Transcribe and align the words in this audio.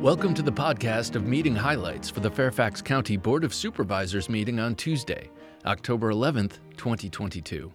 Welcome 0.00 0.32
to 0.34 0.42
the 0.42 0.52
podcast 0.52 1.16
of 1.16 1.26
meeting 1.26 1.56
highlights 1.56 2.08
for 2.08 2.20
the 2.20 2.30
Fairfax 2.30 2.80
County 2.80 3.16
Board 3.16 3.42
of 3.42 3.52
Supervisors 3.52 4.28
meeting 4.28 4.60
on 4.60 4.76
Tuesday, 4.76 5.28
October 5.66 6.12
11th, 6.12 6.58
2022. 6.76 7.72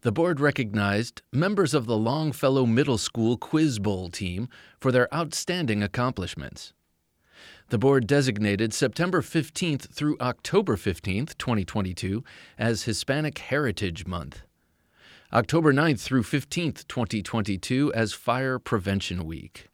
The 0.00 0.10
board 0.10 0.40
recognized 0.40 1.22
members 1.32 1.72
of 1.72 1.86
the 1.86 1.96
Longfellow 1.96 2.66
Middle 2.66 2.98
School 2.98 3.36
Quiz 3.36 3.78
Bowl 3.78 4.08
team 4.08 4.48
for 4.80 4.90
their 4.90 5.12
outstanding 5.14 5.84
accomplishments. 5.84 6.72
The 7.68 7.78
board 7.78 8.08
designated 8.08 8.74
September 8.74 9.22
15th 9.22 9.94
through 9.94 10.16
October 10.20 10.74
15th, 10.74 11.38
2022, 11.38 12.24
as 12.58 12.82
Hispanic 12.82 13.38
Heritage 13.38 14.04
Month. 14.04 14.42
October 15.32 15.72
9th 15.72 16.00
through 16.00 16.24
15th, 16.24 16.88
2022, 16.88 17.92
as 17.94 18.12
Fire 18.12 18.58
Prevention 18.58 19.24
Week. 19.24 19.69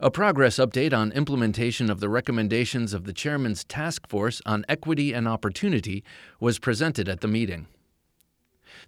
A 0.00 0.10
progress 0.10 0.56
update 0.56 0.92
on 0.92 1.12
implementation 1.12 1.90
of 1.90 2.00
the 2.00 2.08
recommendations 2.08 2.92
of 2.92 3.04
the 3.04 3.12
Chairman's 3.12 3.64
Task 3.64 4.08
Force 4.08 4.42
on 4.46 4.64
Equity 4.68 5.12
and 5.12 5.28
Opportunity 5.28 6.04
was 6.40 6.58
presented 6.58 7.08
at 7.08 7.20
the 7.20 7.28
meeting. 7.28 7.66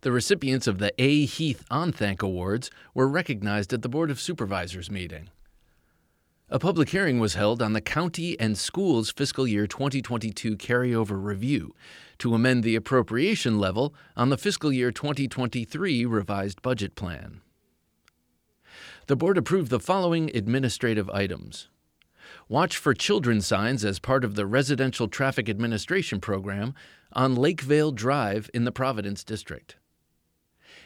The 0.00 0.12
recipients 0.12 0.66
of 0.66 0.78
the 0.78 0.92
A. 0.98 1.24
Heath 1.24 1.64
OnThank 1.70 2.22
Awards 2.22 2.70
were 2.94 3.08
recognized 3.08 3.72
at 3.72 3.82
the 3.82 3.88
Board 3.88 4.10
of 4.10 4.20
Supervisors 4.20 4.90
meeting. 4.90 5.30
A 6.50 6.58
public 6.58 6.90
hearing 6.90 7.18
was 7.18 7.34
held 7.34 7.62
on 7.62 7.72
the 7.72 7.80
county 7.80 8.38
and 8.38 8.58
schools 8.58 9.10
fiscal 9.10 9.48
year 9.48 9.66
2022 9.66 10.56
carryover 10.56 11.22
review 11.22 11.74
to 12.18 12.34
amend 12.34 12.62
the 12.62 12.76
appropriation 12.76 13.58
level 13.58 13.94
on 14.16 14.28
the 14.28 14.36
fiscal 14.36 14.72
year 14.72 14.90
2023 14.90 16.04
revised 16.04 16.60
budget 16.60 16.94
plan. 16.94 17.40
The 19.06 19.16
board 19.16 19.36
approved 19.36 19.70
the 19.70 19.80
following 19.80 20.30
administrative 20.34 21.10
items. 21.10 21.68
Watch 22.48 22.76
for 22.76 22.94
children 22.94 23.40
signs 23.40 23.84
as 23.84 23.98
part 23.98 24.24
of 24.24 24.34
the 24.34 24.46
Residential 24.46 25.08
Traffic 25.08 25.48
Administration 25.48 26.20
Program 26.20 26.74
on 27.12 27.36
Lakevale 27.36 27.94
Drive 27.94 28.48
in 28.54 28.64
the 28.64 28.72
Providence 28.72 29.22
District 29.22 29.76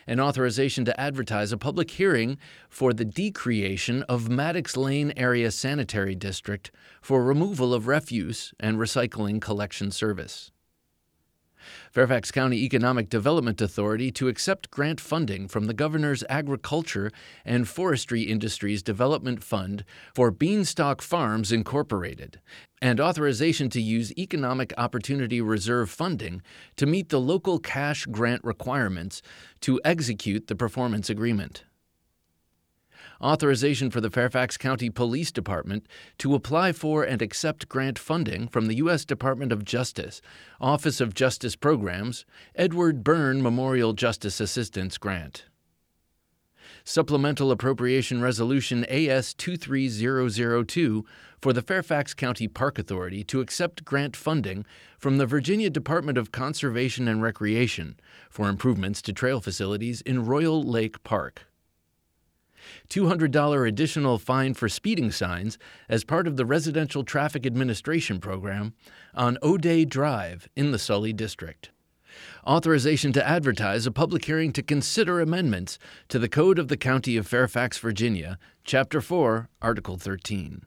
an 0.09 0.19
authorization 0.19 0.87
to 0.87 0.99
advertise 0.99 1.53
a 1.53 1.59
public 1.59 1.91
hearing 1.91 2.39
for 2.71 2.95
the 2.95 3.05
decreation 3.05 4.03
of 4.05 4.29
Maddox 4.29 4.75
Lane 4.75 5.13
Area 5.17 5.51
Sanitary 5.51 6.15
District 6.15 6.71
for 7.03 7.23
removal 7.23 7.75
of 7.75 7.87
refuse 7.87 8.55
and 8.59 8.79
recycling 8.79 9.39
collection 9.39 9.91
service. 9.91 10.51
Fairfax 11.91 12.31
County 12.31 12.65
Economic 12.65 13.09
Development 13.09 13.61
Authority 13.61 14.11
to 14.13 14.29
accept 14.29 14.71
grant 14.71 15.01
funding 15.01 15.49
from 15.49 15.67
the 15.67 15.75
Governor's 15.75 16.25
Agriculture 16.29 17.11
and 17.45 17.69
Forestry 17.69 18.23
Industries 18.23 18.83
Development 18.83 19.43
Fund 19.43 19.85
for 20.15 20.31
Beanstalk 20.31 21.03
Farms 21.03 21.53
Incorporated, 21.53 22.41
and 22.81 23.01
authorization 23.01 23.69
to 23.71 23.81
use 23.81 24.17
Economic 24.19 24.73
Opportunity 24.79 25.41
Reserve 25.41 25.91
funding 25.91 26.43
to 26.77 26.87
meet 26.87 27.09
the 27.09 27.21
local 27.21 27.59
cash 27.59 28.07
grant 28.07 28.43
requirements 28.45 29.23
to 29.61 29.81
execute 29.85 30.47
the 30.47 30.57
performance 30.57 31.11
agreement 31.11 31.65
authorization 33.21 33.91
for 33.91 34.01
the 34.01 34.11
Fairfax 34.11 34.57
County 34.57 34.91
Police 34.91 35.33
Department 35.33 35.87
to 36.19 36.35
apply 36.35 36.73
for 36.73 37.03
and 37.03 37.21
accept 37.21 37.69
grant 37.69 37.99
funding 37.99 38.49
from 38.49 38.67
the 38.67 38.77
U.S. 38.77 39.05
Department 39.05 39.53
of 39.53 39.65
Justice, 39.65 40.21
Office 40.61 41.01
of 41.01 41.15
Justice 41.15 41.57
Programs, 41.57 42.25
Edward 42.55 43.03
Byrne 43.03 43.43
Memorial 43.43 43.93
Justice 43.93 44.41
Assistance 44.41 44.99
Grant. 44.99 45.45
Supplemental 46.85 47.51
Appropriation 47.51 48.23
Resolution 48.23 48.85
AS 48.87 49.35
23002 49.35 51.05
for 51.41 51.53
the 51.53 51.61
Fairfax 51.61 52.15
County 52.15 52.49
Park 52.49 52.79
Authority 52.79 53.23
to 53.25 53.41
accept 53.41 53.85
grant 53.85 54.17
funding 54.17 54.65
from 54.99 55.19
the 55.19 55.27
Virginia 55.27 55.69
Department 55.69 56.17
of 56.17 56.33
Conservation 56.33 57.07
and 57.07 57.23
Recreation 57.23 57.99
for 58.31 58.49
improvements 58.49 59.03
to 59.03 59.13
trail 59.13 59.41
facilities 59.41 60.01
in 60.01 60.25
Royal 60.25 60.63
Lake 60.63 61.03
Park. 61.05 61.45
$200 62.89 63.69
additional 63.69 64.19
fine 64.19 64.55
for 64.55 64.69
speeding 64.69 65.11
signs 65.11 65.59
as 65.89 66.05
part 66.05 66.27
of 66.27 66.37
the 66.37 66.47
Residential 66.47 67.05
Traffic 67.05 67.47
Administration 67.47 68.21
Program 68.21 68.75
on 69.15 69.39
O'Day 69.43 69.85
Drive 69.85 70.49
in 70.57 70.73
the 70.73 70.79
Sully 70.79 71.13
District. 71.13 71.71
Authorization 72.47 73.13
to 73.13 73.27
advertise 73.27 73.87
a 73.87 73.93
public 73.93 74.25
hearing 74.25 74.53
to 74.53 74.63
consider 74.63 75.21
amendments 75.21 75.79
to 76.09 76.19
the 76.19 76.29
Code 76.29 76.59
of 76.59 76.69
the 76.69 76.77
County 76.77 77.17
of 77.17 77.27
Fairfax, 77.27 77.79
Virginia, 77.79 78.39
Chapter 78.65 79.01
4, 79.01 79.49
Article 79.63 79.97
13. 79.97 80.63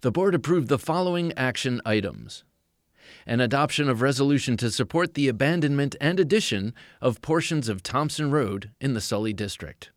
The 0.00 0.12
Board 0.12 0.34
approved 0.34 0.68
the 0.68 0.78
following 0.78 1.32
action 1.36 1.80
items 1.84 2.44
an 3.26 3.40
adoption 3.40 3.88
of 3.88 4.02
resolution 4.02 4.56
to 4.56 4.70
support 4.70 5.14
the 5.14 5.28
abandonment 5.28 5.96
and 6.00 6.18
addition 6.18 6.74
of 7.00 7.20
portions 7.20 7.68
of 7.68 7.82
Thompson 7.82 8.30
Road 8.30 8.70
in 8.80 8.94
the 8.94 9.00
Sully 9.00 9.32
District 9.32 9.90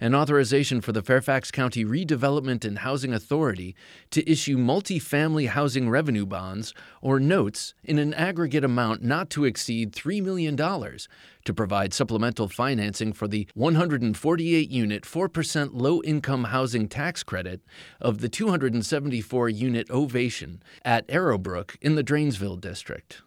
an 0.00 0.14
authorization 0.14 0.80
for 0.80 0.92
the 0.92 1.02
Fairfax 1.02 1.50
County 1.50 1.84
Redevelopment 1.84 2.64
and 2.64 2.78
Housing 2.80 3.12
Authority 3.12 3.74
to 4.10 4.30
issue 4.30 4.56
multifamily 4.56 5.48
housing 5.48 5.88
revenue 5.88 6.26
bonds 6.26 6.74
or 7.00 7.20
notes 7.20 7.74
in 7.84 7.98
an 7.98 8.14
aggregate 8.14 8.64
amount 8.64 9.02
not 9.02 9.30
to 9.30 9.44
exceed 9.44 9.92
$3 9.92 10.22
million 10.22 10.56
to 10.56 11.54
provide 11.54 11.92
supplemental 11.92 12.48
financing 12.48 13.12
for 13.12 13.28
the 13.28 13.48
148 13.54 14.70
unit 14.70 15.02
4% 15.02 15.70
low 15.72 16.02
income 16.02 16.44
housing 16.44 16.88
tax 16.88 17.22
credit 17.22 17.60
of 18.00 18.18
the 18.18 18.28
274 18.28 19.48
unit 19.48 19.90
Ovation 19.90 20.62
at 20.84 21.04
Arrowbrook 21.08 21.76
in 21.80 21.94
the 21.94 22.04
Dranesville 22.04 22.60
District. 22.60 23.22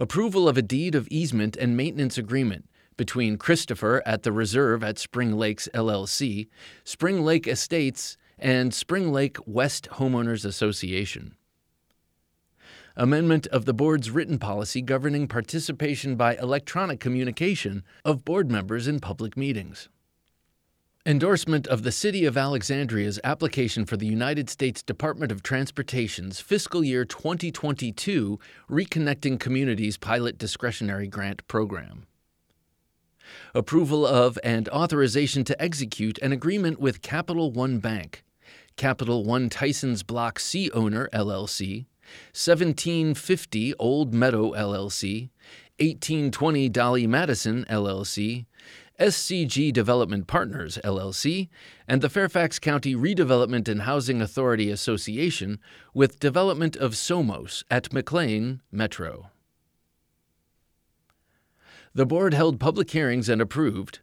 Approval 0.00 0.48
of 0.48 0.56
a 0.56 0.62
deed 0.62 0.94
of 0.94 1.08
easement 1.10 1.56
and 1.56 1.76
maintenance 1.76 2.16
agreement 2.16 2.67
between 2.98 3.38
Christopher 3.38 4.02
at 4.04 4.24
the 4.24 4.32
Reserve 4.32 4.84
at 4.84 4.98
Spring 4.98 5.38
Lakes 5.38 5.70
LLC, 5.72 6.48
Spring 6.84 7.24
Lake 7.24 7.48
Estates, 7.48 8.18
and 8.38 8.74
Spring 8.74 9.10
Lake 9.10 9.38
West 9.46 9.88
Homeowners 9.92 10.44
Association. 10.44 11.34
Amendment 12.96 13.46
of 13.46 13.64
the 13.64 13.72
board's 13.72 14.10
written 14.10 14.38
policy 14.38 14.82
governing 14.82 15.28
participation 15.28 16.16
by 16.16 16.34
electronic 16.36 16.98
communication 16.98 17.84
of 18.04 18.24
board 18.24 18.50
members 18.50 18.88
in 18.88 18.98
public 18.98 19.36
meetings. 19.36 19.88
Endorsement 21.06 21.68
of 21.68 21.84
the 21.84 21.92
City 21.92 22.24
of 22.24 22.36
Alexandria's 22.36 23.20
application 23.22 23.86
for 23.86 23.96
the 23.96 24.06
United 24.06 24.50
States 24.50 24.82
Department 24.82 25.30
of 25.30 25.44
Transportation's 25.44 26.40
fiscal 26.40 26.82
year 26.82 27.04
2022 27.04 28.38
Reconnecting 28.68 29.38
Communities 29.38 29.96
Pilot 29.96 30.36
Discretionary 30.36 31.06
Grant 31.06 31.46
Program 31.46 32.07
approval 33.54 34.06
of 34.06 34.38
and 34.42 34.68
authorization 34.68 35.44
to 35.44 35.62
execute 35.62 36.18
an 36.18 36.32
agreement 36.32 36.80
with 36.80 37.02
Capital 37.02 37.50
One 37.50 37.78
Bank, 37.78 38.24
Capital 38.76 39.24
One 39.24 39.48
Tysons 39.48 40.06
Block 40.06 40.38
C 40.38 40.70
Owner 40.72 41.08
LLC, 41.12 41.86
1750 42.32 43.74
Old 43.74 44.14
Meadow 44.14 44.52
LLC, 44.52 45.30
1820 45.78 46.68
Dolly 46.68 47.06
Madison 47.06 47.64
LLC, 47.70 48.46
SCG 48.98 49.72
Development 49.72 50.26
Partners 50.26 50.78
LLC, 50.82 51.48
and 51.86 52.02
the 52.02 52.08
Fairfax 52.08 52.58
County 52.58 52.96
Redevelopment 52.96 53.68
and 53.68 53.82
Housing 53.82 54.20
Authority 54.20 54.70
Association 54.70 55.60
with 55.94 56.18
development 56.18 56.74
of 56.76 56.92
Somos 56.92 57.62
at 57.70 57.92
McLean 57.92 58.60
Metro. 58.72 59.30
The 61.94 62.06
board 62.06 62.34
held 62.34 62.60
public 62.60 62.90
hearings 62.90 63.28
and 63.28 63.40
approved 63.40 64.00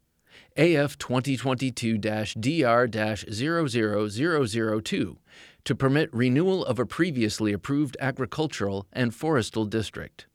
AF 0.58 0.98
2022 0.98 1.98
DR 1.98 2.88
00002 2.88 5.18
to 5.66 5.76
permit 5.76 6.14
renewal 6.14 6.66
of 6.66 6.80
a 6.80 6.86
previously 6.86 7.54
approved 7.54 7.98
agricultural 8.00 8.88
and 8.94 9.12
forestal 9.12 9.70
district. 9.70 10.28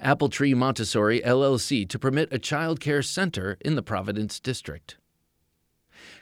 Apple 0.00 0.28
Tree 0.28 0.54
Montessori 0.54 1.20
LLC 1.20 1.88
to 1.88 1.98
permit 1.98 2.32
a 2.32 2.38
child 2.38 2.80
care 2.80 3.02
center 3.02 3.56
in 3.60 3.74
the 3.74 3.82
Providence 3.82 4.40
District. 4.40 4.96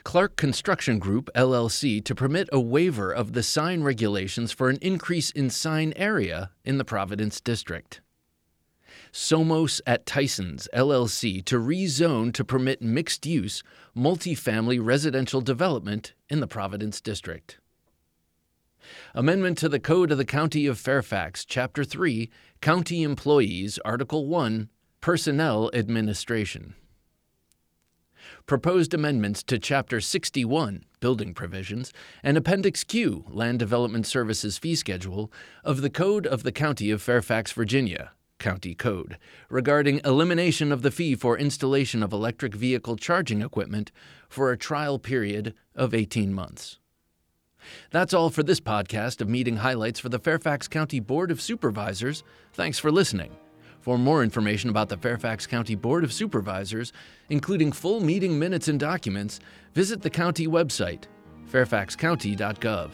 Clark 0.03 0.35
Construction 0.35 0.99
Group 0.99 1.29
LLC 1.35 2.03
to 2.03 2.15
permit 2.15 2.49
a 2.51 2.59
waiver 2.59 3.11
of 3.11 3.33
the 3.33 3.43
sign 3.43 3.83
regulations 3.83 4.51
for 4.51 4.69
an 4.69 4.77
increase 4.81 5.31
in 5.31 5.49
sign 5.49 5.93
area 5.95 6.51
in 6.63 6.77
the 6.77 6.85
Providence 6.85 7.41
District. 7.41 8.01
Somos 9.11 9.81
at 9.85 10.05
Tysons, 10.05 10.67
LLC, 10.73 11.43
to 11.45 11.57
rezone 11.57 12.33
to 12.33 12.43
permit 12.43 12.81
mixed 12.81 13.25
use, 13.25 13.63
multifamily 13.95 14.79
residential 14.83 15.41
development 15.41 16.13
in 16.29 16.39
the 16.39 16.47
Providence 16.47 17.01
District. 17.01 17.59
Amendment 19.13 19.57
to 19.59 19.69
the 19.69 19.79
Code 19.79 20.11
of 20.11 20.17
the 20.17 20.25
County 20.25 20.65
of 20.65 20.79
Fairfax, 20.79 21.45
Chapter 21.45 21.83
3, 21.83 22.29
County 22.61 23.03
Employees, 23.03 23.77
Article 23.85 24.25
1, 24.25 24.69
Personnel 25.01 25.69
Administration. 25.73 26.75
proposed 28.45 28.93
amendments 28.93 29.43
to 29.43 29.59
Chapter 29.59 30.01
61, 30.01 30.83
Building 30.99 31.33
Provisions, 31.33 31.93
and 32.23 32.37
Appendix 32.37 32.83
Q, 32.83 33.25
Land 33.29 33.59
Development 33.59 34.05
Services 34.05 34.57
Fee 34.57 34.75
Schedule, 34.75 35.31
of 35.63 35.81
the 35.81 35.89
Code 35.89 36.25
of 36.25 36.43
the 36.43 36.51
County 36.51 36.89
of 36.91 37.01
Fairfax, 37.01 37.51
Virginia, 37.51 38.11
County 38.39 38.73
Code, 38.73 39.17
regarding 39.49 40.01
elimination 40.03 40.71
of 40.71 40.81
the 40.81 40.91
fee 40.91 41.15
for 41.15 41.37
installation 41.37 42.01
of 42.01 42.11
electric 42.11 42.55
vehicle 42.55 42.95
charging 42.95 43.41
equipment 43.41 43.91
for 44.27 44.51
a 44.51 44.57
trial 44.57 44.97
period 44.97 45.53
of 45.75 45.93
18 45.93 46.33
months. 46.33 46.79
That's 47.91 48.13
all 48.13 48.29
for 48.29 48.43
this 48.43 48.59
podcast 48.59 49.21
of 49.21 49.29
meeting 49.29 49.57
highlights 49.57 49.99
for 49.99 50.09
the 50.09 50.19
Fairfax 50.19 50.67
County 50.67 50.99
Board 50.99 51.31
of 51.31 51.41
Supervisors. 51.41 52.23
Thanks 52.53 52.79
for 52.79 52.91
listening. 52.91 53.35
For 53.81 53.97
more 53.97 54.23
information 54.23 54.69
about 54.69 54.89
the 54.89 54.97
Fairfax 54.97 55.47
County 55.47 55.75
Board 55.75 56.03
of 56.03 56.11
Supervisors, 56.11 56.91
including 57.29 57.71
full 57.71 58.01
meeting 58.01 58.37
minutes 58.37 58.67
and 58.67 58.79
documents, 58.79 59.39
visit 59.73 60.01
the 60.01 60.09
county 60.09 60.47
website, 60.47 61.03
fairfaxcounty.gov. 61.51 62.91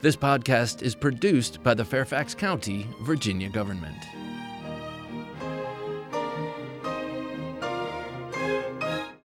This 0.00 0.16
podcast 0.16 0.82
is 0.82 0.94
produced 0.94 1.62
by 1.62 1.74
the 1.74 1.84
Fairfax 1.84 2.34
County, 2.34 2.86
Virginia 3.02 3.48
government. 3.48 3.96